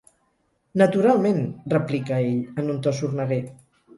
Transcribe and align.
Naturalment! 0.81 1.37
—replica 1.75 2.19
ell 2.31 2.63
en 2.63 2.75
un 2.77 2.79
to 2.87 2.97
sorneguer—. 3.01 3.45